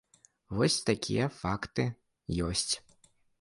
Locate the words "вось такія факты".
0.59-1.85